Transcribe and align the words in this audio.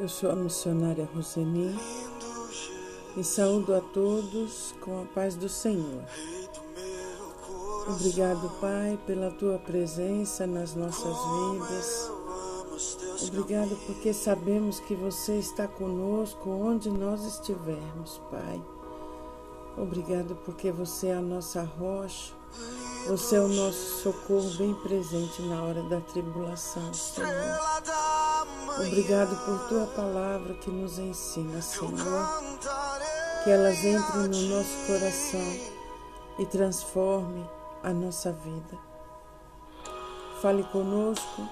Eu 0.00 0.08
sou 0.08 0.30
a 0.30 0.34
missionária 0.34 1.06
Roseni 1.14 1.78
e 3.18 3.22
saúdo 3.22 3.74
a 3.74 3.82
todos 3.82 4.74
com 4.80 5.02
a 5.02 5.04
paz 5.04 5.34
do 5.34 5.46
Senhor. 5.46 6.02
Obrigado, 7.86 8.50
Pai, 8.62 8.98
pela 9.06 9.30
tua 9.32 9.58
presença 9.58 10.46
nas 10.46 10.74
nossas 10.74 11.14
vidas. 11.52 12.10
Obrigado 13.28 13.76
porque 13.84 14.14
sabemos 14.14 14.80
que 14.80 14.94
você 14.94 15.38
está 15.38 15.68
conosco 15.68 16.48
onde 16.48 16.88
nós 16.88 17.22
estivermos, 17.26 18.22
Pai. 18.30 18.64
Obrigado 19.76 20.34
porque 20.46 20.72
você 20.72 21.08
é 21.08 21.16
a 21.16 21.20
nossa 21.20 21.62
rocha. 21.78 22.32
Você 23.06 23.36
é 23.36 23.40
o 23.40 23.48
nosso 23.48 24.02
socorro 24.02 24.50
bem 24.56 24.74
presente 24.76 25.42
na 25.42 25.62
hora 25.62 25.82
da 25.82 26.00
tribulação, 26.00 26.94
Senhor. 26.94 27.28
Obrigado 28.86 29.36
por 29.44 29.68
tua 29.68 29.86
palavra 29.88 30.54
que 30.54 30.70
nos 30.70 30.98
ensina, 30.98 31.60
Senhor. 31.60 31.98
Que 33.44 33.50
elas 33.50 33.84
entrem 33.84 34.28
no 34.28 34.56
nosso 34.56 34.86
coração 34.86 35.56
e 36.38 36.46
transformem 36.46 37.46
a 37.82 37.92
nossa 37.92 38.32
vida. 38.32 38.78
Fale 40.40 40.64
conosco 40.64 41.46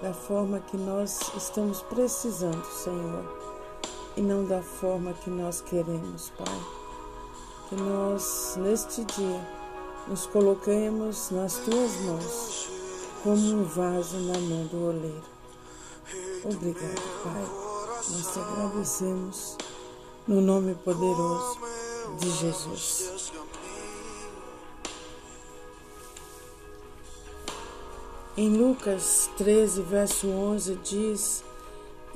da 0.00 0.14
forma 0.14 0.60
que 0.60 0.76
nós 0.76 1.32
estamos 1.36 1.82
precisando, 1.82 2.64
Senhor, 2.66 3.24
e 4.16 4.20
não 4.20 4.44
da 4.44 4.62
forma 4.62 5.12
que 5.14 5.28
nós 5.28 5.60
queremos, 5.60 6.30
Pai. 6.38 6.60
Que 7.68 7.74
nós, 7.74 8.54
neste 8.58 9.04
dia, 9.04 9.40
nos 10.06 10.26
coloquemos 10.26 11.30
nas 11.30 11.54
tuas 11.58 12.00
mãos, 12.02 12.68
como 13.24 13.40
um 13.54 13.64
vaso 13.64 14.18
na 14.18 14.38
mão 14.38 14.66
do 14.66 14.88
oleiro. 14.88 15.41
Obrigado, 16.44 17.22
Pai. 17.22 17.46
Nós 18.10 18.32
te 18.32 18.38
agradecemos 18.40 19.56
no 20.26 20.40
nome 20.40 20.74
poderoso 20.74 21.56
de 22.18 22.30
Jesus. 22.32 23.32
Em 28.36 28.56
Lucas 28.56 29.30
13, 29.38 29.82
verso 29.82 30.26
11 30.26 30.74
diz: 30.82 31.44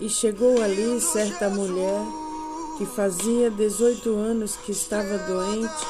E 0.01 0.09
chegou 0.09 0.61
ali 0.61 1.01
certa 1.01 1.49
mulher 1.49 2.05
que 2.79 2.85
fazia 2.85 3.49
18 3.49 4.11
anos 4.11 4.57
que 4.57 4.73
estava 4.73 5.19
doente 5.19 5.87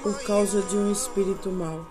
por 0.00 0.16
causa 0.22 0.62
de 0.62 0.76
um 0.76 0.92
espírito 0.92 1.50
mau. 1.50 1.84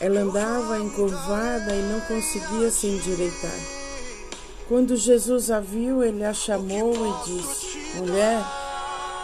Ela 0.00 0.20
andava 0.20 0.78
encurvada 0.78 1.74
e 1.74 1.82
não 1.82 2.00
conseguia 2.02 2.70
se 2.70 2.86
endireitar. 2.86 3.77
Quando 4.68 4.96
Jesus 4.96 5.50
a 5.50 5.60
viu, 5.60 6.04
ele 6.04 6.22
a 6.22 6.34
chamou 6.34 6.92
e 6.94 7.24
disse: 7.24 7.96
Mulher, 7.96 8.44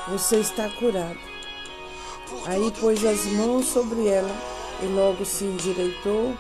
você 0.09 0.37
está 0.37 0.71
curada. 0.71 1.19
Aí 2.47 2.71
pôs 2.81 3.05
as 3.05 3.27
mãos 3.27 3.67
sobre 3.67 4.09
ela 4.09 4.35
e 4.83 4.87
logo 4.87 5.23
se 5.27 5.45
endireitou 5.45 6.35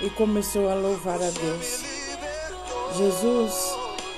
e 0.00 0.10
começou 0.10 0.68
a 0.68 0.74
louvar 0.74 1.22
a 1.22 1.30
Deus. 1.30 1.84
Jesus 2.96 3.52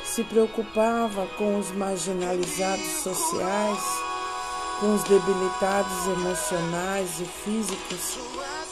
se 0.06 0.24
preocupava 0.24 1.26
com 1.36 1.58
os 1.58 1.70
marginalizados 1.72 3.02
sociais, 3.02 3.82
com 4.80 4.94
os 4.94 5.02
debilitados 5.02 6.06
emocionais 6.06 7.20
e 7.20 7.24
físicos 7.24 8.18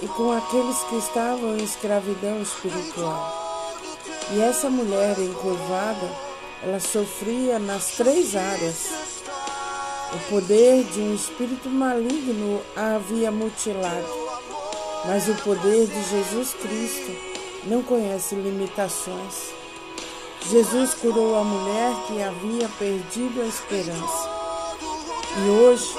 e 0.03 0.09
com 0.09 0.33
aqueles 0.33 0.79
que 0.85 0.97
estavam 0.97 1.59
em 1.59 1.63
escravidão 1.63 2.41
espiritual. 2.41 3.48
E 4.31 4.41
essa 4.43 4.69
mulher 4.69 5.19
encurvada, 5.19 6.07
ela 6.63 6.79
sofria 6.79 7.59
nas 7.59 7.93
três 7.93 8.37
áreas. 8.37 8.91
O 10.13 10.31
poder 10.31 10.85
de 10.85 11.01
um 11.01 11.15
espírito 11.15 11.71
maligno 11.71 12.61
a 12.77 12.97
havia 12.97 13.31
mutilado, 13.31 14.07
mas 15.07 15.29
o 15.29 15.35
poder 15.37 15.87
de 15.87 16.11
Jesus 16.11 16.55
Cristo 16.55 17.11
não 17.65 17.83
conhece 17.83 18.35
limitações. 18.35 19.53
Jesus 20.51 20.95
curou 20.95 21.37
a 21.37 21.45
mulher 21.45 21.95
que 22.07 22.23
havia 22.23 22.69
perdido 22.79 23.41
a 23.43 23.47
esperança. 23.47 24.31
E 25.39 25.51
hoje 25.51 25.95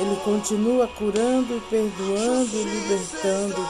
ele 0.00 0.16
continua 0.24 0.86
curando 0.86 1.60
perdoando 1.68 2.56
e 2.56 2.62
libertando 2.62 3.68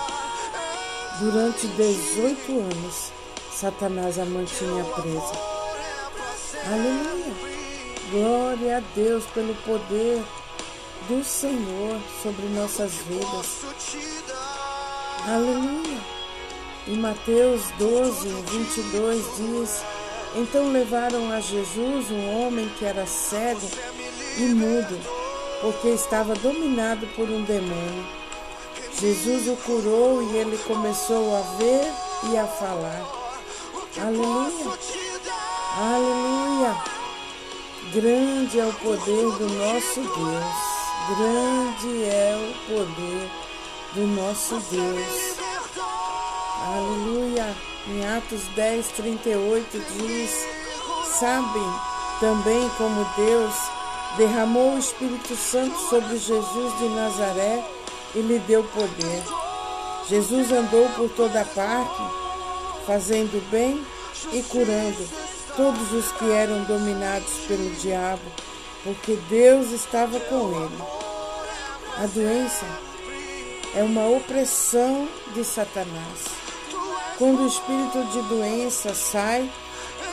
durante 1.20 1.66
18 1.66 2.52
anos 2.52 3.18
Satanás 3.60 4.20
a 4.20 4.24
mantinha 4.24 4.84
presa. 4.84 5.32
Aleluia! 6.64 7.34
Glória 8.12 8.76
a 8.76 8.80
Deus 8.94 9.24
pelo 9.34 9.52
poder 9.64 10.22
do 11.08 11.24
Senhor 11.24 12.00
sobre 12.22 12.46
nossas 12.50 12.92
vidas. 12.98 13.64
Aleluia! 15.26 15.98
Em 16.86 16.98
Mateus 16.98 17.62
12, 17.80 18.28
22 18.28 19.24
diz: 19.38 19.82
Então 20.36 20.70
levaram 20.70 21.32
a 21.32 21.40
Jesus 21.40 22.12
um 22.12 22.40
homem 22.40 22.68
que 22.78 22.84
era 22.84 23.06
cego 23.06 23.68
e 24.36 24.42
mudo, 24.42 25.00
porque 25.62 25.88
estava 25.88 26.32
dominado 26.36 27.08
por 27.16 27.28
um 27.28 27.42
demônio. 27.42 28.06
Jesus 29.00 29.48
o 29.48 29.56
curou 29.56 30.22
e 30.22 30.36
ele 30.36 30.56
começou 30.58 31.36
a 31.36 31.40
ver 31.56 31.92
e 32.30 32.38
a 32.38 32.46
falar. 32.46 33.27
Aleluia. 33.96 34.78
Aleluia. 35.76 36.76
Grande 37.92 38.60
é 38.60 38.66
o 38.66 38.72
poder 38.74 39.30
do 39.38 39.48
nosso 39.48 40.00
Deus. 40.00 40.68
Grande 41.16 42.04
é 42.04 42.36
o 42.36 42.74
poder 42.74 43.30
do 43.94 44.06
nosso 44.08 44.60
Deus. 44.70 45.38
Aleluia. 46.66 47.56
Em 47.88 48.06
Atos 48.06 48.42
10, 48.54 48.88
38 48.88 49.82
diz: 49.96 50.46
Sabem 51.18 51.72
também 52.20 52.68
como 52.76 53.06
Deus 53.16 53.54
derramou 54.16 54.74
o 54.74 54.78
Espírito 54.78 55.34
Santo 55.34 55.78
sobre 55.88 56.18
Jesus 56.18 56.78
de 56.78 56.88
Nazaré 56.90 57.64
e 58.14 58.20
lhe 58.20 58.38
deu 58.40 58.62
poder. 58.64 59.22
Jesus 60.08 60.52
andou 60.52 60.88
por 60.90 61.08
toda 61.10 61.44
parte 61.44 62.27
fazendo 62.88 63.38
bem 63.50 63.84
e 64.32 64.42
curando 64.44 65.06
todos 65.54 65.92
os 65.92 66.10
que 66.12 66.30
eram 66.30 66.64
dominados 66.64 67.34
pelo 67.46 67.70
diabo, 67.72 68.22
porque 68.82 69.14
Deus 69.28 69.72
estava 69.72 70.18
com 70.18 70.64
ele. 70.64 70.82
A 72.02 72.06
doença 72.06 72.64
é 73.74 73.82
uma 73.82 74.06
opressão 74.06 75.06
de 75.34 75.44
Satanás. 75.44 76.24
Quando 77.18 77.42
o 77.42 77.46
espírito 77.46 78.02
de 78.10 78.22
doença 78.22 78.94
sai, 78.94 79.50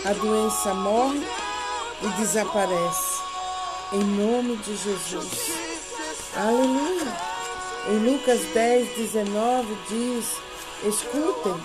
a 0.04 0.12
doença 0.12 0.74
morre 0.74 1.26
e 2.02 2.08
desaparece. 2.20 3.22
Em 3.94 4.04
nome 4.04 4.58
de 4.58 4.76
Jesus. 4.76 5.52
Aleluia. 6.36 7.18
Em 7.88 8.12
Lucas 8.12 8.42
10, 8.54 8.98
19 8.98 9.78
diz: 9.88 10.26
Escutem, 10.84 11.56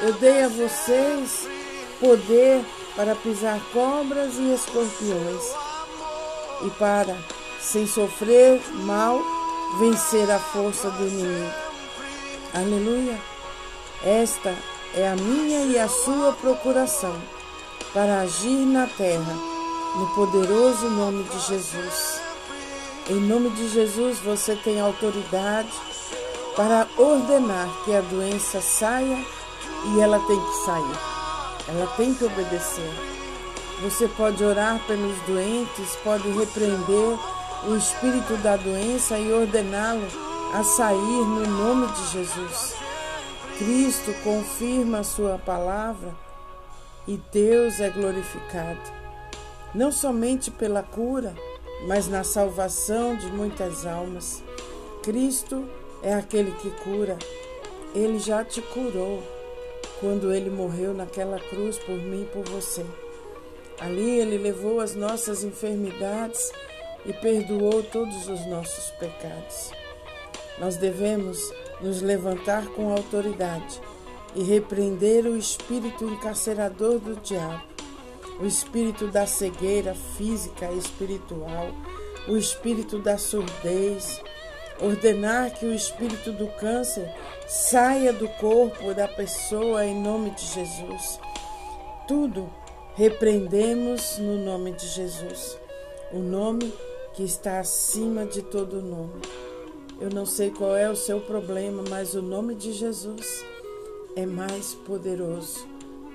eu 0.00 0.12
dei 0.14 0.44
a 0.44 0.48
vocês 0.48 1.48
poder 2.00 2.64
para 2.94 3.14
pisar 3.16 3.60
cobras 3.72 4.34
e 4.36 4.54
escorpiões 4.54 5.42
e 6.64 6.70
para, 6.70 7.16
sem 7.60 7.86
sofrer 7.86 8.60
mal, 8.84 9.20
vencer 9.78 10.30
a 10.30 10.38
força 10.38 10.90
do 10.90 11.06
inimigo. 11.06 11.52
Aleluia! 12.54 13.18
Esta 14.04 14.54
é 14.94 15.08
a 15.08 15.16
minha 15.16 15.64
e 15.64 15.78
a 15.78 15.88
sua 15.88 16.32
procuração 16.32 17.14
para 17.92 18.20
agir 18.20 18.64
na 18.64 18.86
terra, 18.86 19.34
no 19.96 20.06
poderoso 20.14 20.88
nome 20.88 21.24
de 21.24 21.38
Jesus. 21.40 22.20
Em 23.10 23.20
nome 23.20 23.50
de 23.50 23.68
Jesus, 23.68 24.18
você 24.18 24.54
tem 24.54 24.80
autoridade 24.80 25.72
para 26.54 26.86
ordenar 26.96 27.68
que 27.84 27.94
a 27.94 28.00
doença 28.00 28.60
saia 28.60 29.18
e 29.86 30.00
ela 30.00 30.18
tem 30.20 30.40
que 30.40 30.64
sair. 30.64 30.98
Ela 31.68 31.86
tem 31.96 32.14
que 32.14 32.24
obedecer. 32.24 32.90
Você 33.82 34.08
pode 34.08 34.42
orar 34.42 34.80
pelos 34.86 35.16
doentes, 35.20 35.96
pode 36.02 36.28
repreender 36.30 37.18
o 37.66 37.76
espírito 37.76 38.36
da 38.38 38.56
doença 38.56 39.18
e 39.18 39.32
ordená-lo 39.32 40.06
a 40.52 40.64
sair 40.64 40.96
no 40.96 41.46
nome 41.46 41.86
de 41.92 42.06
Jesus. 42.08 42.74
Cristo 43.58 44.14
confirma 44.24 45.00
a 45.00 45.04
sua 45.04 45.38
palavra 45.38 46.14
e 47.06 47.20
Deus 47.32 47.80
é 47.80 47.90
glorificado, 47.90 48.80
não 49.74 49.90
somente 49.90 50.50
pela 50.50 50.82
cura, 50.82 51.34
mas 51.86 52.08
na 52.08 52.24
salvação 52.24 53.16
de 53.16 53.26
muitas 53.26 53.86
almas. 53.86 54.42
Cristo 55.02 55.64
é 56.02 56.14
aquele 56.14 56.52
que 56.52 56.70
cura, 56.82 57.18
ele 57.94 58.18
já 58.18 58.44
te 58.44 58.60
curou 58.60 59.37
quando 60.00 60.32
ele 60.32 60.50
morreu 60.50 60.94
naquela 60.94 61.38
cruz 61.38 61.78
por 61.78 61.96
mim 61.96 62.22
e 62.22 62.26
por 62.26 62.44
você. 62.44 62.84
Ali 63.80 64.18
ele 64.18 64.38
levou 64.38 64.80
as 64.80 64.94
nossas 64.94 65.44
enfermidades 65.44 66.52
e 67.06 67.12
perdoou 67.12 67.82
todos 67.82 68.28
os 68.28 68.46
nossos 68.46 68.90
pecados. 68.92 69.70
Nós 70.58 70.76
devemos 70.76 71.38
nos 71.80 72.02
levantar 72.02 72.66
com 72.68 72.90
autoridade 72.90 73.80
e 74.34 74.42
repreender 74.42 75.24
o 75.26 75.36
espírito 75.36 76.04
encarcerador 76.04 76.98
do 76.98 77.16
diabo, 77.20 77.62
o 78.40 78.46
espírito 78.46 79.06
da 79.08 79.26
cegueira 79.26 79.94
física 80.16 80.70
e 80.70 80.78
espiritual, 80.78 81.70
o 82.26 82.36
espírito 82.36 82.98
da 82.98 83.16
surdez, 83.16 84.20
ordenar 84.80 85.50
que 85.52 85.66
o 85.66 85.74
espírito 85.74 86.32
do 86.32 86.46
câncer 86.48 87.12
saia 87.46 88.12
do 88.12 88.28
corpo 88.28 88.94
da 88.94 89.08
pessoa 89.08 89.84
em 89.84 90.00
nome 90.00 90.30
de 90.30 90.46
Jesus. 90.46 91.18
Tudo 92.06 92.48
repreendemos 92.94 94.18
no 94.18 94.36
nome 94.44 94.72
de 94.72 94.86
Jesus, 94.88 95.58
o 96.12 96.18
nome 96.18 96.72
que 97.14 97.22
está 97.22 97.60
acima 97.60 98.24
de 98.24 98.42
todo 98.42 98.82
nome. 98.82 99.22
Eu 100.00 100.10
não 100.10 100.24
sei 100.24 100.50
qual 100.50 100.76
é 100.76 100.88
o 100.88 100.96
seu 100.96 101.20
problema, 101.20 101.82
mas 101.88 102.14
o 102.14 102.22
nome 102.22 102.54
de 102.54 102.72
Jesus 102.72 103.44
é 104.14 104.24
mais 104.24 104.74
poderoso 104.74 105.66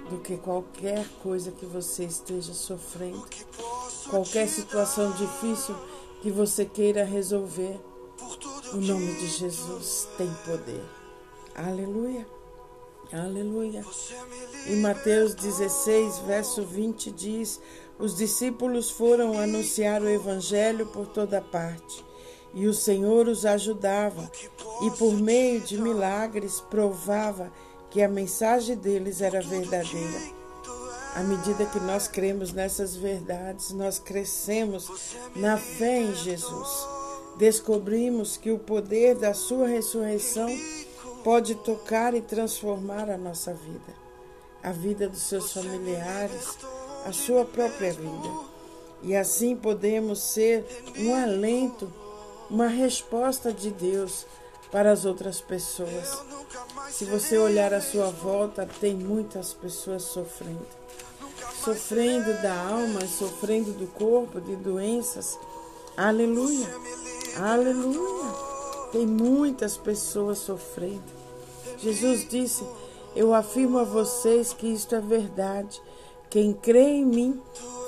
do 0.10 0.18
que 0.20 0.38
qualquer 0.38 1.06
coisa 1.22 1.52
que 1.52 1.66
você 1.66 2.06
esteja 2.06 2.54
sofrendo, 2.54 3.26
qualquer 4.10 4.48
situação 4.48 5.12
difícil 5.12 5.76
que 6.22 6.32
você 6.32 6.66
queira 6.66 7.04
resolver. 7.04 7.80
O 8.74 8.78
nome 8.78 9.14
de 9.14 9.28
Jesus 9.28 10.08
tem 10.18 10.32
poder. 10.46 10.84
Aleluia. 11.56 12.26
Aleluia. 13.12 13.86
Em 14.66 14.78
Mateus 14.78 15.36
16, 15.36 16.20
verso 16.20 16.64
20 16.64 17.12
diz: 17.12 17.62
Os 18.00 18.16
discípulos 18.16 18.90
foram 18.90 19.38
anunciar 19.38 20.02
o 20.02 20.10
evangelho 20.10 20.88
por 20.88 21.06
toda 21.08 21.42
parte, 21.42 22.04
e 22.54 22.66
o 22.66 22.74
Senhor 22.74 23.28
os 23.28 23.46
ajudava, 23.46 24.32
e 24.82 24.92
por 24.92 25.14
meio 25.14 25.62
de 25.62 25.78
milagres 25.78 26.60
provava 26.62 27.52
que 27.92 28.02
a 28.02 28.10
mensagem 28.10 28.76
deles 28.76 29.22
era 29.22 29.42
verdadeira. 29.42 30.20
À 31.16 31.22
medida 31.22 31.68
que 31.68 31.80
nós 31.80 32.08
cremos 32.08 32.52
nessas 32.52 32.96
verdades, 32.96 33.72
nós 33.72 34.00
crescemos 34.00 34.90
na 35.36 35.58
fé 35.58 36.00
em 36.00 36.16
Jesus. 36.16 36.93
Descobrimos 37.38 38.38
que 38.38 38.52
o 38.52 38.60
poder 38.60 39.16
da 39.16 39.34
Sua 39.34 39.68
ressurreição 39.68 40.48
pode 41.24 41.56
tocar 41.56 42.14
e 42.14 42.22
transformar 42.22 43.10
a 43.10 43.18
nossa 43.18 43.54
vida, 43.54 43.94
a 44.62 44.72
vida 44.72 45.08
dos 45.08 45.22
seus 45.22 45.54
familiares, 45.54 46.58
a 47.06 47.12
sua 47.12 47.46
própria 47.46 47.94
vida. 47.94 48.54
E 49.02 49.16
assim 49.16 49.56
podemos 49.56 50.20
ser 50.20 50.66
um 50.98 51.16
alento, 51.16 51.92
uma 52.50 52.68
resposta 52.68 53.52
de 53.52 53.72
Deus 53.72 54.26
para 54.72 54.92
as 54.92 55.06
outras 55.06 55.40
pessoas. 55.42 56.22
Se 56.90 57.06
você 57.06 57.38
olhar 57.38 57.74
à 57.74 57.82
sua 57.82 58.10
volta, 58.10 58.68
tem 58.80 58.94
muitas 58.94 59.54
pessoas 59.54 60.04
sofrendo. 60.04 60.66
Sofrendo 61.64 62.34
da 62.42 62.54
alma, 62.54 63.02
sofrendo 63.08 63.72
do 63.72 63.88
corpo, 63.88 64.42
de 64.42 64.56
doenças. 64.56 65.38
Aleluia! 65.96 66.68
Aleluia! 67.38 68.32
Tem 68.92 69.08
muitas 69.08 69.78
pessoas 69.78 70.40
sofrendo. 70.40 71.04
Jesus 71.78 72.28
disse: 72.28 72.64
Eu 73.16 73.34
afirmo 73.34 73.80
a 73.80 73.84
vocês 73.84 74.54
que 74.54 74.68
isto 74.68 74.96
é 74.96 75.02
verdade. 75.02 75.82
Quem 76.30 76.54
crê 76.54 76.98
em 76.98 77.06
mim 77.06 77.42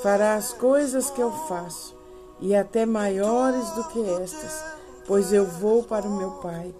fará 0.03 0.35
as 0.35 0.53
coisas 0.53 1.09
que 1.09 1.21
eu 1.21 1.31
faço, 1.47 1.95
e 2.39 2.55
até 2.55 2.85
maiores 2.85 3.67
do 3.71 3.83
que 3.85 3.99
estas 4.21 4.75
pois 5.07 5.31
eu 5.31 5.45
vou 5.45 5.83
para 5.83 6.07
o 6.07 6.17
meu 6.17 6.31
Pai, 6.31 6.73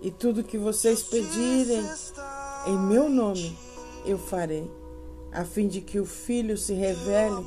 e 0.00 0.10
tudo 0.10 0.44
que 0.44 0.58
vocês 0.58 1.02
pedirem 1.02 1.84
em 2.66 2.78
meu 2.78 3.08
nome 3.08 3.56
eu 4.04 4.18
farei, 4.18 4.70
a 5.32 5.44
fim 5.44 5.68
de 5.68 5.80
que 5.80 5.98
o 5.98 6.06
Filho 6.06 6.56
se 6.56 6.72
revele, 6.72 7.46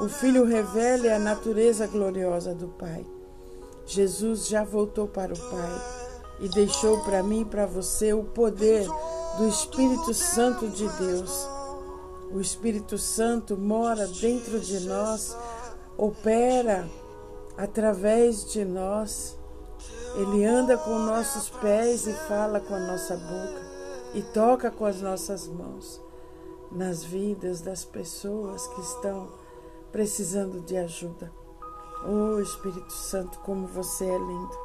o 0.00 0.08
Filho 0.08 0.44
revele 0.44 1.08
a 1.08 1.18
natureza 1.18 1.86
gloriosa 1.86 2.54
do 2.54 2.68
Pai. 2.68 3.04
Jesus 3.86 4.46
já 4.46 4.64
voltou 4.64 5.08
para 5.08 5.34
o 5.34 5.38
Pai 5.38 5.82
e 6.40 6.48
deixou 6.48 7.00
para 7.04 7.22
mim 7.22 7.42
e 7.42 7.44
para 7.44 7.66
você 7.66 8.12
o 8.12 8.24
poder 8.24 8.86
do 9.38 9.48
Espírito 9.48 10.14
Santo 10.14 10.68
de 10.68 10.88
Deus. 10.88 11.48
O 12.30 12.40
Espírito 12.40 12.96
Santo 12.96 13.56
mora 13.56 14.06
dentro 14.06 14.58
de 14.58 14.80
nós, 14.80 15.36
opera 15.96 16.88
através 17.56 18.44
de 18.50 18.64
nós 18.64 19.36
ele 20.14 20.44
anda 20.44 20.76
com 20.76 20.98
nossos 20.98 21.48
pés 21.48 22.06
e 22.06 22.12
fala 22.12 22.60
com 22.60 22.74
a 22.74 22.78
nossa 22.78 23.16
boca 23.16 23.72
e 24.14 24.22
toca 24.22 24.70
com 24.70 24.84
as 24.84 25.00
nossas 25.00 25.48
mãos 25.48 26.00
nas 26.70 27.02
vidas 27.02 27.62
das 27.62 27.82
pessoas 27.82 28.66
que 28.68 28.80
estão 28.80 29.32
precisando 29.90 30.60
de 30.60 30.76
ajuda. 30.76 31.32
Oh 32.06 32.40
Espírito 32.40 32.92
Santo, 32.92 33.38
como 33.40 33.66
você 33.66 34.04
é 34.04 34.18
lindo. 34.18 34.58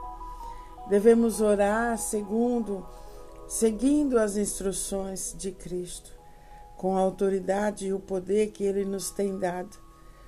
Devemos 0.90 1.42
orar 1.42 1.98
segundo, 1.98 2.86
seguindo 3.48 4.18
as 4.18 4.38
instruções 4.38 5.36
de 5.38 5.52
Cristo, 5.52 6.12
com 6.78 6.98
a 6.98 7.02
autoridade 7.02 7.88
e 7.88 7.94
o 7.94 8.00
poder 8.00 8.52
que 8.52 8.64
ele 8.64 8.86
nos 8.86 9.12
tem 9.12 9.38
dado 9.38 9.78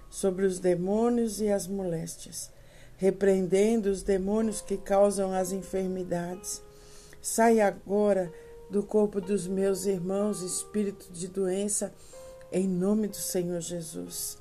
sobre 0.10 0.46
os 0.46 0.60
demônios 0.60 1.40
e 1.40 1.50
as 1.50 1.68
moléstias 1.68 2.52
repreendendo 3.00 3.90
os 3.90 4.04
demônios 4.04 4.60
que 4.60 4.78
causam 4.78 5.34
as 5.34 5.54
enfermidades. 5.54 6.62
Sai 7.22 7.62
agora 7.62 8.32
do 8.70 8.84
corpo 8.84 9.22
dos 9.22 9.48
meus 9.48 9.86
irmãos, 9.86 10.42
espírito 10.42 11.10
de 11.12 11.30
doença, 11.30 11.94
em 12.52 12.68
nome 12.68 13.08
do 13.08 13.16
Senhor 13.16 13.62
Jesus. 13.62 14.38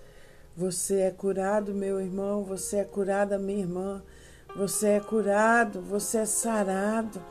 Você 0.58 1.02
é 1.02 1.12
curado, 1.12 1.72
meu 1.72 2.00
irmão, 2.00 2.42
você 2.42 2.78
é 2.78 2.84
curada, 2.84 3.38
minha 3.38 3.60
irmã. 3.60 4.02
Você 4.56 4.88
é 4.88 5.00
curado, 5.00 5.80
você 5.80 6.18
é 6.18 6.24
sarado, 6.24 7.24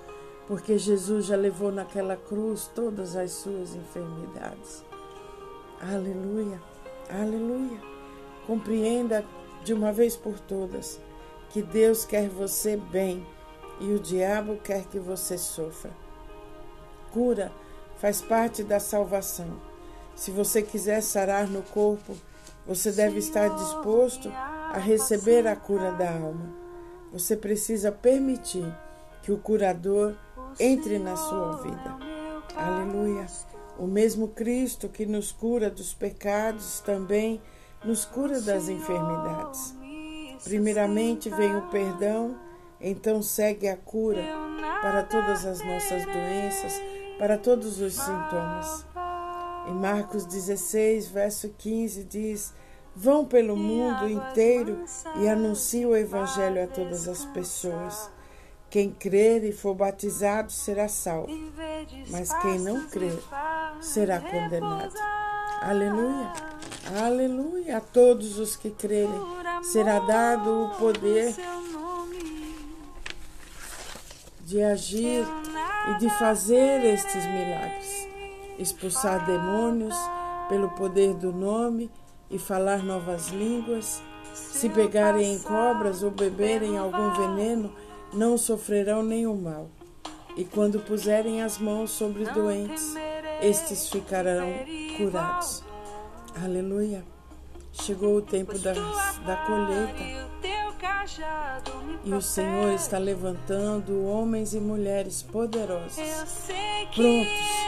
porque 0.47 0.77
Jesus 0.77 1.25
já 1.25 1.35
levou 1.35 1.69
naquela 1.69 2.15
cruz 2.15 2.71
todas 2.74 3.17
as 3.17 3.31
suas 3.31 3.75
enfermidades. 3.75 4.81
Aleluia, 5.81 6.62
aleluia. 7.10 7.81
Compreenda 8.46 9.25
de 9.62 9.74
uma 9.74 9.91
vez 9.91 10.15
por 10.15 10.39
todas 10.39 10.98
que 11.50 11.62
Deus 11.62 12.05
quer 12.05 12.29
você 12.29 12.77
bem 12.77 13.27
e 13.81 13.91
o 13.91 14.00
diabo 14.00 14.55
quer 14.63 14.86
que 14.86 15.00
você 15.00 15.38
sofra. 15.38 15.91
Cura 17.12 17.51
faz 17.98 18.22
parte 18.22 18.63
da 18.63 18.79
salvação. 18.79 19.60
Se 20.15 20.31
você 20.31 20.62
quiser 20.62 21.01
sarar 21.01 21.46
no 21.46 21.62
corpo, 21.62 22.15
você 22.67 22.91
deve 22.91 23.19
estar 23.19 23.47
disposto 23.55 24.29
a 24.29 24.77
receber 24.77 25.47
a 25.47 25.55
cura 25.55 25.93
da 25.93 26.12
alma. 26.12 26.53
Você 27.13 27.38
precisa 27.38 27.91
permitir 27.91 28.65
que 29.21 29.31
o 29.31 29.38
curador 29.38 30.15
entre 30.59 31.00
na 31.00 31.15
sua 31.15 31.57
vida. 31.57 31.97
Aleluia. 32.55 33.25
O 33.77 33.88
mesmo 33.88 34.29
Cristo 34.29 34.89
que 34.89 35.05
nos 35.05 35.31
cura 35.31 35.69
dos 35.69 35.93
pecados 35.93 36.79
também 36.81 37.41
nos 37.86 38.03
cura 38.05 38.41
das 38.41 38.67
enfermidades. 38.67 39.75
Primeiramente 40.43 41.29
vem 41.29 41.55
o 41.55 41.69
perdão, 41.69 42.36
então 42.81 43.21
segue 43.21 43.67
a 43.67 43.77
cura 43.77 44.24
para 44.81 45.03
todas 45.03 45.45
as 45.45 45.63
nossas 45.63 46.05
doenças, 46.05 46.74
para 47.17 47.38
todos 47.38 47.79
os 47.79 47.93
sintomas. 47.93 48.87
Em 49.67 49.74
Marcos 49.74 50.25
16, 50.25 51.07
verso 51.09 51.50
15 51.57 52.03
diz: 52.05 52.53
Vão 52.95 53.25
pelo 53.25 53.55
mundo 53.55 54.07
inteiro 54.09 54.86
e 55.19 55.27
anunciem 55.27 55.86
o 55.86 55.95
evangelho 55.95 56.63
a 56.63 56.67
todas 56.67 57.07
as 57.07 57.25
pessoas. 57.25 58.09
Quem 58.69 58.91
crer 58.91 59.43
e 59.43 59.51
for 59.51 59.74
batizado 59.74 60.51
será 60.51 60.88
salvo, 60.88 61.31
mas 62.09 62.33
quem 62.41 62.59
não 62.59 62.88
crer 62.88 63.17
será 63.79 64.19
condenado. 64.19 64.93
Aleluia! 65.62 66.33
Aleluia! 67.01 67.77
A 67.77 67.81
todos 67.81 68.39
os 68.39 68.55
que 68.55 68.71
crerem 68.71 69.21
será 69.63 70.00
dado 70.00 70.65
o 70.65 70.69
poder 70.75 71.33
de 74.41 74.63
agir 74.63 75.25
e 75.89 75.97
de 76.00 76.09
fazer 76.12 76.83
estes 76.86 77.25
milagres, 77.25 78.07
expulsar 78.57 79.25
demônios 79.25 79.95
pelo 80.49 80.69
poder 80.69 81.13
do 81.13 81.31
nome 81.31 81.91
e 82.29 82.37
falar 82.37 82.83
novas 82.83 83.29
línguas. 83.29 84.01
Se 84.33 84.69
pegarem 84.69 85.33
em 85.33 85.39
cobras 85.39 86.03
ou 86.03 86.11
beberem 86.11 86.77
algum 86.77 87.11
veneno, 87.13 87.73
não 88.13 88.37
sofrerão 88.37 89.03
nenhum 89.03 89.35
mal. 89.35 89.69
E 90.35 90.45
quando 90.45 90.79
puserem 90.79 91.41
as 91.41 91.57
mãos 91.57 91.91
sobre 91.91 92.25
doentes, 92.25 92.93
estes 93.41 93.89
ficarão 93.89 94.47
curados. 94.97 95.63
Aleluia. 96.43 97.03
chegou 97.73 98.17
o 98.17 98.21
tempo 98.21 98.57
da, 98.59 98.73
da 98.73 99.37
colheita. 99.47 100.27
E 102.03 102.13
o 102.13 102.21
Senhor 102.21 102.71
está 102.73 102.97
levantando 102.97 104.05
homens 104.05 104.53
e 104.53 104.59
mulheres 104.59 105.23
poderosos, 105.23 105.97
prontos 106.93 107.66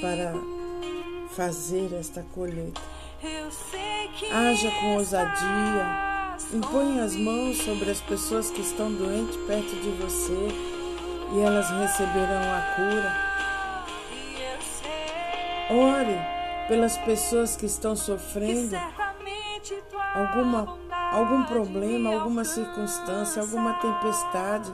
para 0.00 0.34
fazer 1.30 1.92
esta 1.98 2.22
colheita. 2.34 2.80
Haja 4.32 4.70
com 4.80 4.96
ousadia, 4.96 6.36
impõe 6.52 7.00
as 7.00 7.16
mãos 7.16 7.58
sobre 7.58 7.90
as 7.90 8.00
pessoas 8.00 8.50
que 8.50 8.60
estão 8.60 8.92
doentes 8.92 9.36
perto 9.46 9.74
de 9.76 9.90
você 9.90 10.48
e 11.34 11.40
elas 11.40 11.68
receberão 11.70 12.54
a 12.54 12.60
cura. 12.76 13.26
Ore 15.70 16.18
pelas 16.68 16.96
pessoas 16.98 17.56
que 17.56 17.66
estão 17.66 17.96
sofrendo 17.96 18.76
alguma, 20.14 20.78
algum 21.12 21.44
problema, 21.44 22.14
alguma 22.14 22.44
circunstância, 22.44 23.42
alguma 23.42 23.74
tempestade 23.74 24.72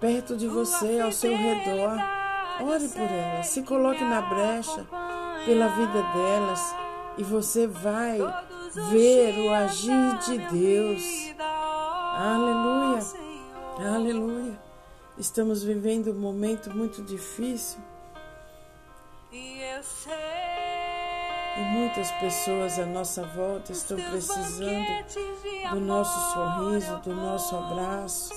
perto 0.00 0.36
de 0.36 0.46
você, 0.46 1.00
ao 1.00 1.10
seu 1.10 1.34
redor. 1.34 1.96
Ore 2.60 2.88
por 2.88 3.00
elas, 3.00 3.46
se 3.48 3.62
coloque 3.62 4.04
na 4.04 4.20
brecha 4.22 4.86
pela 5.44 5.68
vida 5.68 6.02
delas 6.14 6.74
e 7.18 7.24
você 7.24 7.66
vai 7.66 8.18
ver 8.90 9.38
o 9.40 9.52
agir 9.52 10.18
de 10.18 10.38
Deus. 10.38 11.34
Aleluia, 12.16 13.02
aleluia. 13.94 14.58
Estamos 15.18 15.62
vivendo 15.62 16.10
um 16.12 16.18
momento 16.18 16.70
muito 16.74 17.02
difícil. 17.02 17.80
E 21.56 21.60
muitas 21.60 22.10
pessoas 22.12 22.78
à 22.80 22.86
nossa 22.86 23.22
volta 23.22 23.70
estão 23.70 23.96
precisando 23.96 24.86
do 25.70 25.80
nosso 25.80 26.32
sorriso, 26.32 26.96
do 26.98 27.14
nosso 27.14 27.56
abraço, 27.56 28.32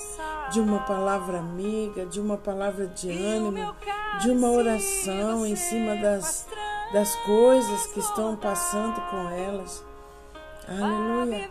de 0.52 0.60
uma 0.60 0.80
palavra 0.80 1.38
amiga, 1.38 2.06
de 2.06 2.20
uma 2.20 2.36
palavra 2.36 2.86
de 2.86 3.10
ânimo, 3.10 3.74
de 4.20 4.30
uma 4.30 4.50
oração 4.50 5.46
em 5.46 5.54
cima 5.54 5.94
das, 5.96 6.46
das 6.92 7.14
coisas 7.16 7.86
que 7.88 8.00
estão 8.00 8.36
passando 8.36 9.00
com 9.10 9.30
elas. 9.30 9.84
Aleluia! 10.66 11.50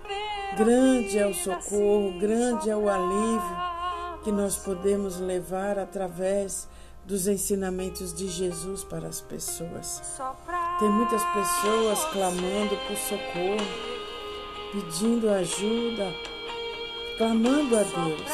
Grande 0.57 1.17
é 1.17 1.25
o 1.25 1.33
socorro, 1.33 2.19
grande 2.19 2.69
é 2.69 2.75
o 2.75 2.89
alívio 2.89 3.57
que 4.23 4.31
nós 4.31 4.57
podemos 4.57 5.19
levar 5.19 5.79
através 5.79 6.67
dos 7.05 7.27
ensinamentos 7.27 8.13
de 8.13 8.27
Jesus 8.27 8.83
para 8.83 9.07
as 9.07 9.21
pessoas. 9.21 10.19
Tem 10.79 10.89
muitas 10.89 11.23
pessoas 11.25 12.03
clamando 12.11 12.75
por 12.87 12.97
socorro, 12.97 13.67
pedindo 14.73 15.29
ajuda, 15.29 16.13
clamando 17.17 17.77
a 17.77 17.83
Deus. 17.83 18.31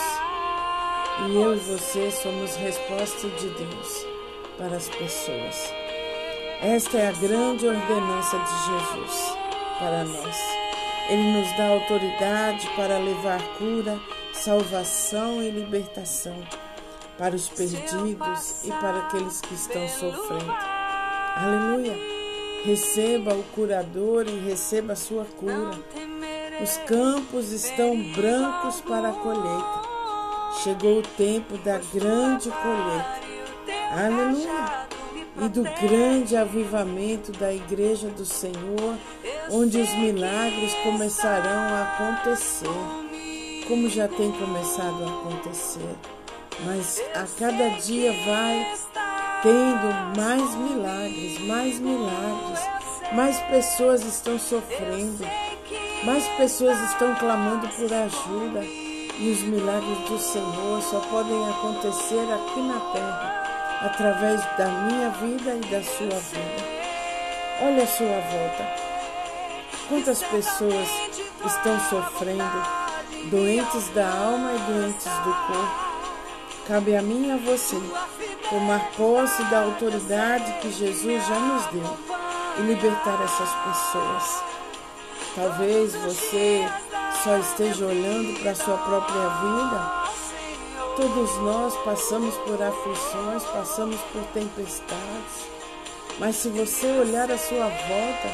E 1.28 1.36
eu 1.36 1.56
e 1.56 1.60
você 1.60 2.10
somos 2.10 2.56
resposta 2.56 3.30
de 3.30 3.50
Deus 3.50 4.13
para 4.58 4.78
as 4.78 4.90
pessoas. 4.90 5.74
Esta 6.62 6.98
é 6.98 7.08
a 7.08 7.12
grande 7.12 7.68
ordenança 7.68 8.38
de 8.38 8.66
Jesus 8.66 9.38
para 9.80 10.04
nós. 10.06 10.38
Ele 11.10 11.40
nos 11.40 11.58
dá 11.58 11.68
autoridade 11.68 12.70
para 12.76 12.98
levar 12.98 13.42
cura, 13.58 14.00
salvação 14.34 15.44
e 15.44 15.50
libertação 15.50 16.38
para 17.18 17.36
os 17.36 17.50
perdidos 17.50 18.64
e 18.64 18.72
para 18.72 19.00
aqueles 19.00 19.42
que 19.42 19.54
estão 19.54 19.88
sofrendo. 19.88 20.52
Aleluia! 21.36 21.98
Receba 22.64 23.34
o 23.34 23.44
curador 23.56 24.26
e 24.28 24.40
receba 24.40 24.94
a 24.94 24.96
sua 24.96 25.26
cura. 25.26 25.78
Os 26.62 26.78
campos 26.88 27.52
estão 27.52 27.96
brancos 28.14 28.80
para 28.82 29.10
a 29.10 29.14
colheita. 29.14 29.82
Chegou 30.64 31.00
o 31.00 31.04
tempo 31.18 31.58
da 31.58 31.80
grande 31.94 32.50
colheita. 32.50 33.33
Aleluia! 33.96 34.88
E 35.40 35.50
do 35.50 35.64
grande 35.64 36.36
avivamento 36.36 37.32
da 37.34 37.54
igreja 37.54 38.08
do 38.08 38.26
Senhor, 38.26 38.98
onde 39.52 39.80
os 39.80 39.90
milagres 39.92 40.74
começarão 40.84 41.76
a 41.76 41.84
acontecer, 41.84 42.68
como 43.68 43.88
já 43.90 44.08
tem 44.08 44.32
começado 44.32 45.04
a 45.04 45.08
acontecer. 45.08 45.96
Mas 46.66 47.00
a 47.14 47.26
cada 47.40 47.70
dia 47.82 48.12
vai 48.26 48.74
tendo 49.44 50.18
mais 50.18 50.56
milagres, 50.56 51.40
mais 51.42 51.80
milagres. 51.80 52.60
Mais 53.14 53.40
pessoas 53.42 54.04
estão 54.04 54.40
sofrendo, 54.40 55.24
mais 56.04 56.28
pessoas 56.30 56.80
estão 56.90 57.14
clamando 57.16 57.68
por 57.68 57.94
ajuda. 57.94 58.64
E 59.20 59.30
os 59.32 59.44
milagres 59.44 60.00
do 60.10 60.18
Senhor 60.18 60.82
só 60.82 61.00
podem 61.02 61.48
acontecer 61.48 62.26
aqui 62.34 62.60
na 62.62 62.80
terra, 62.92 63.43
através 63.84 64.42
da 64.58 64.66
minha 64.66 65.10
vida 65.10 65.56
e 65.56 65.70
da 65.70 65.84
sua 65.84 66.20
vida. 66.20 66.74
Olha 67.62 67.84
a 67.84 67.88
sua 67.88 68.08
volta. 68.08 68.84
Quantas 69.90 70.24
pessoas 70.24 70.88
estão 71.46 71.80
sofrendo, 71.90 72.64
doentes 73.30 73.90
da 73.90 74.08
alma 74.08 74.54
e 74.54 74.72
doentes 74.72 75.06
do 75.06 75.34
corpo. 75.48 75.94
Cabe 76.68 76.96
a 76.96 77.02
mim 77.02 77.28
e 77.28 77.32
a 77.32 77.38
você 77.38 77.76
tomar 78.50 78.92
posse 78.96 79.44
da 79.46 79.64
autoridade 79.64 80.60
que 80.62 80.72
Jesus 80.72 81.28
já 81.28 81.40
nos 81.40 81.66
deu 81.68 81.98
e 82.60 82.62
libertar 82.62 83.22
essas 83.22 83.50
pessoas. 83.50 84.44
Talvez 85.36 85.96
você 85.96 86.66
só 87.24 87.38
esteja 87.38 87.86
olhando 87.86 88.40
para 88.40 88.52
a 88.52 88.56
sua 88.56 88.78
própria 88.78 89.28
vida. 89.28 90.03
Todos 90.96 91.38
nós 91.40 91.76
passamos 91.84 92.36
por 92.38 92.62
aflições, 92.62 93.44
passamos 93.46 94.00
por 94.12 94.22
tempestades. 94.34 95.50
Mas 96.20 96.36
se 96.36 96.50
você 96.50 96.88
olhar 96.88 97.32
à 97.32 97.38
sua 97.38 97.68
volta, 97.68 98.30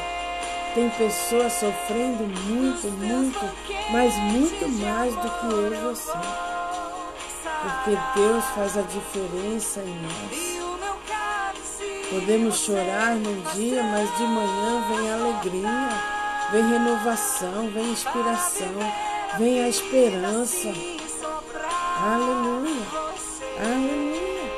tem 0.74 0.90
pessoas 0.90 1.52
sofrendo 1.54 2.24
muito, 2.46 2.86
muito, 2.88 3.40
mas 3.90 4.14
muito 4.16 4.68
mais 4.82 5.14
do 5.14 5.22
que 5.22 5.54
eu 5.54 5.72
e 5.72 5.76
você 5.76 6.50
porque 7.62 7.98
Deus 8.14 8.44
faz 8.54 8.76
a 8.76 8.82
diferença 8.82 9.80
em 9.80 10.00
nós. 10.02 10.60
Podemos 12.10 12.58
chorar 12.58 13.14
num 13.14 13.40
dia, 13.54 13.82
mas 13.82 14.16
de 14.16 14.22
manhã 14.24 14.84
vem 14.88 15.12
alegria, 15.12 15.88
vem 16.50 16.68
renovação, 16.68 17.70
vem 17.72 17.90
inspiração, 17.90 18.74
vem 19.38 19.62
a 19.62 19.68
esperança. 19.68 20.68
Aleluia, 22.02 22.86
aleluia, 23.58 24.52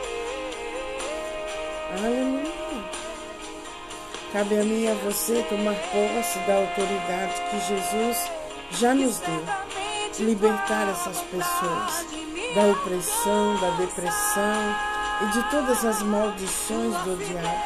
aleluia. 1.98 2.52
Cabe 4.32 4.60
a 4.60 4.62
mim 4.62 4.84
e 4.84 4.88
a 4.88 4.94
você 4.94 5.42
tomar 5.48 5.74
posse 5.74 6.38
da 6.46 6.54
autoridade 6.54 7.42
que 7.50 7.58
Jesus 7.66 8.30
já 8.70 8.94
nos 8.94 9.18
deu, 9.18 9.44
libertar 10.20 10.88
essas 10.88 11.18
pessoas 11.22 12.06
da 12.54 12.62
opressão, 12.62 13.56
da 13.60 13.70
depressão 13.70 14.76
e 15.22 15.26
de 15.32 15.50
todas 15.50 15.84
as 15.84 16.00
maldições 16.00 16.94
do 16.98 17.16
diabo, 17.24 17.64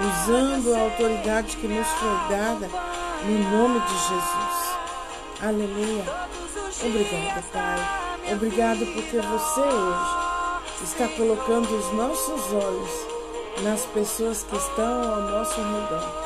usando 0.00 0.74
a 0.74 0.80
autoridade 0.80 1.58
que 1.58 1.68
nos 1.68 1.86
foi 1.86 2.36
dada 2.36 2.70
no 3.22 3.50
nome 3.50 3.80
de 3.80 3.98
Jesus. 3.98 4.78
Aleluia. 5.42 6.04
Obrigada, 6.82 7.44
Pai. 7.52 8.13
Obrigado 8.32 8.86
porque 8.86 9.18
você 9.18 9.60
hoje 9.60 10.82
está 10.82 11.06
colocando 11.08 11.68
os 11.76 11.92
nossos 11.92 12.52
olhos 12.54 12.90
nas 13.62 13.84
pessoas 13.86 14.42
que 14.44 14.56
estão 14.56 15.12
ao 15.12 15.20
nosso 15.20 15.60
redor. 15.60 16.24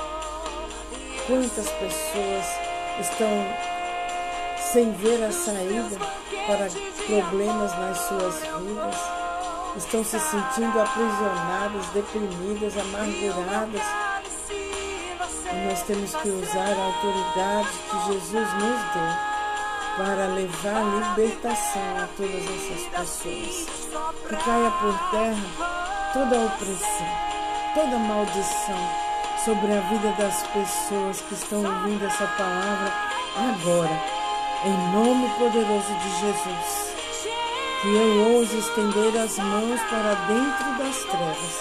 Quantas 1.27 1.69
pessoas 1.71 2.47
estão 3.01 3.29
sem 4.73 4.93
ver 4.93 5.25
a 5.25 5.33
saída 5.33 5.99
para 6.47 6.69
problemas 7.05 7.77
nas 7.79 7.99
suas 7.99 8.35
vidas, 8.63 8.97
estão 9.77 10.05
se 10.05 10.21
sentindo 10.21 10.81
aprisionadas, 10.81 11.87
deprimidas, 11.89 12.79
amarguradas. 12.79 13.83
E 14.51 15.69
nós 15.69 15.83
temos 15.83 16.15
que 16.15 16.29
usar 16.29 16.73
a 16.73 16.85
autoridade 16.85 17.69
que 17.91 18.13
Jesus 18.13 18.53
nos 18.55 18.93
deu 18.95 19.38
para 19.99 20.29
levar 20.29 20.83
libertação 21.17 21.83
a 21.99 22.09
todas 22.17 22.45
essas 22.45 22.87
pessoas. 22.87 23.67
Que 24.29 24.37
caia 24.37 24.71
por 24.81 25.11
terra 25.11 25.89
toda 26.15 26.47
opressão, 26.47 27.07
toda 27.75 27.99
maldição 27.99 29.09
sobre 29.45 29.73
a 29.73 29.81
vida 29.81 30.15
das 30.17 30.43
pessoas 30.47 31.21
que 31.23 31.35
estão 31.35 31.59
ouvindo 31.59 32.07
essa 32.07 32.27
palavra 32.27 32.93
agora 33.37 34.19
em 34.65 34.93
nome 34.93 35.29
poderoso 35.39 35.95
de 35.95 36.11
Jesus, 36.21 36.95
que 37.83 37.89
eu 37.95 38.35
ouse 38.35 38.59
estender 38.59 39.17
as 39.21 39.39
mãos 39.39 39.81
para 39.83 40.15
dentro 40.27 40.79
das 40.79 40.97
trevas 41.05 41.61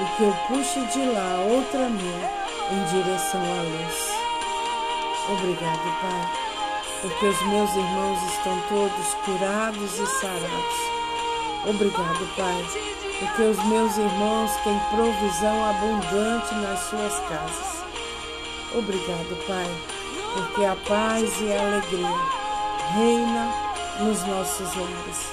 e 0.00 0.16
que 0.16 0.22
eu 0.22 0.36
puxe 0.48 0.80
de 0.92 1.04
lá 1.12 1.44
outra 1.48 1.80
mão 1.80 2.44
em 2.72 2.84
direção 2.90 3.40
à 3.40 3.62
luz. 3.62 4.14
Obrigado, 5.28 6.00
Pai, 6.00 6.53
porque 7.04 7.26
os 7.26 7.42
meus 7.48 7.70
irmãos 7.76 8.18
estão 8.32 8.58
todos 8.66 9.14
curados 9.26 9.98
e 9.98 10.06
sarados. 10.06 10.94
Obrigado, 11.68 12.34
Pai, 12.34 12.64
porque 13.18 13.42
os 13.42 13.62
meus 13.66 13.98
irmãos 13.98 14.50
têm 14.64 14.80
provisão 14.90 15.68
abundante 15.68 16.54
nas 16.54 16.80
suas 16.80 17.18
casas. 17.28 17.84
Obrigado, 18.74 19.46
Pai, 19.46 19.70
porque 20.32 20.64
a 20.64 20.76
paz 20.88 21.30
e 21.42 21.52
a 21.52 21.60
alegria 21.60 22.08
reina 22.94 23.52
nos 24.00 24.24
nossos 24.24 24.74
lares. 24.74 25.28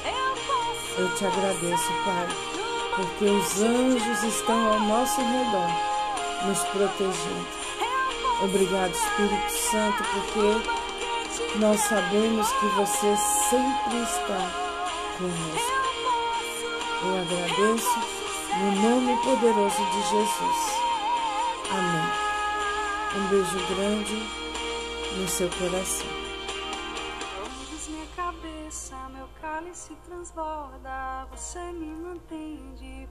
Eu 0.97 1.15
te 1.15 1.25
agradeço, 1.25 1.87
Pai, 2.03 2.27
porque 2.97 3.25
os 3.25 3.61
anjos 3.61 4.23
estão 4.23 4.73
ao 4.73 4.79
nosso 4.81 5.21
redor, 5.21 5.71
nos 6.45 6.59
protegendo. 6.65 7.47
Obrigado, 8.43 8.91
Espírito 8.91 9.51
Santo, 9.51 10.03
porque 10.03 10.80
nós 11.59 11.79
sabemos 11.81 12.51
que 12.53 12.65
você 12.67 13.15
sempre 13.49 14.01
está 14.03 14.51
conosco. 15.17 15.81
Eu 17.03 17.21
agradeço 17.21 17.99
no 18.57 18.71
nome 18.81 19.17
poderoso 19.23 19.85
de 19.85 20.01
Jesus. 20.03 20.81
Amém. 21.71 22.31
Um 23.15 23.27
beijo 23.29 23.59
grande 23.75 24.41
no 25.17 25.27
seu 25.27 25.49
coração. 25.49 26.07
minha 27.89 28.05
cabeça, 28.15 28.95
meu 29.09 29.27
cálice 29.41 29.95
transborda, 30.05 31.27
você 31.31 31.59
me 31.71 31.87
mantém 31.87 32.73
de 32.75 33.07